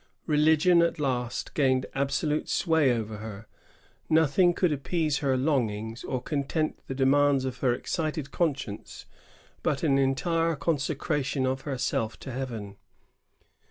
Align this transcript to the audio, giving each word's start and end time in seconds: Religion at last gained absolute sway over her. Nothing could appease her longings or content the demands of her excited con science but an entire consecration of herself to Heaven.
Religion 0.25 0.81
at 0.81 0.97
last 0.99 1.53
gained 1.53 1.85
absolute 1.93 2.49
sway 2.49 2.91
over 2.91 3.17
her. 3.17 3.45
Nothing 4.09 4.51
could 4.51 4.71
appease 4.71 5.19
her 5.19 5.37
longings 5.37 6.03
or 6.03 6.19
content 6.19 6.79
the 6.87 6.95
demands 6.95 7.45
of 7.45 7.59
her 7.59 7.71
excited 7.71 8.31
con 8.31 8.55
science 8.55 9.05
but 9.61 9.83
an 9.83 9.99
entire 9.99 10.55
consecration 10.55 11.45
of 11.45 11.61
herself 11.69 12.17
to 12.21 12.31
Heaven. 12.31 12.77